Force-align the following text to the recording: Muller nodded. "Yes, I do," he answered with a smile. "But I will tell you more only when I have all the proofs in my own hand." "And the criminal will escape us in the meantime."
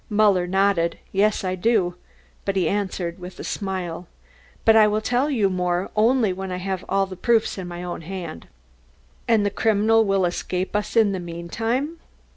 Muller 0.09 0.47
nodded. 0.47 0.97
"Yes, 1.11 1.43
I 1.43 1.53
do," 1.53 1.93
he 2.51 2.67
answered 2.67 3.19
with 3.19 3.39
a 3.39 3.43
smile. 3.43 4.07
"But 4.65 4.75
I 4.75 4.87
will 4.87 4.99
tell 4.99 5.29
you 5.29 5.47
more 5.47 5.91
only 5.95 6.33
when 6.33 6.51
I 6.51 6.57
have 6.57 6.83
all 6.89 7.05
the 7.05 7.15
proofs 7.15 7.59
in 7.59 7.67
my 7.67 7.83
own 7.83 8.01
hand." 8.01 8.47
"And 9.27 9.45
the 9.45 9.51
criminal 9.51 10.03
will 10.03 10.25
escape 10.25 10.75
us 10.75 10.95
in 10.95 11.11
the 11.11 11.19
meantime." 11.19 11.99